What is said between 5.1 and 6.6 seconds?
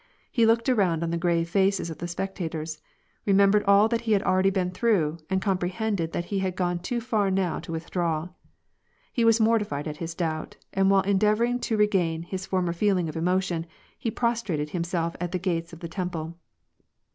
and comprehended that he had